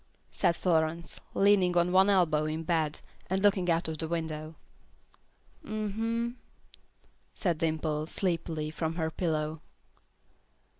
[0.31, 4.55] said Florence, leaning on one elbow in bed, and looking out of the window.
[5.63, 6.37] "Hm, hm,"
[7.35, 9.61] said Dimple, sleepily, from her pillow.